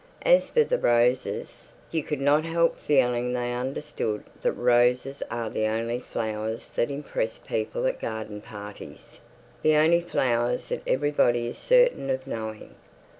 [0.25, 5.67] As for the roses, you could not help feeling they understood that roses are the
[5.67, 9.19] only flowers that impress people at garden parties;
[9.61, 12.73] the only flowers that everybody is certain of knowing.